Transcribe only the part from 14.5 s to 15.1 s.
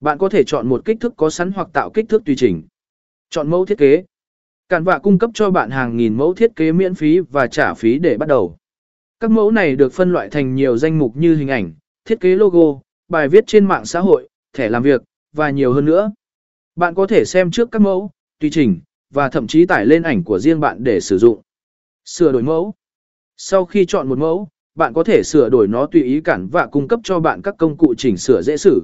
thẻ làm việc,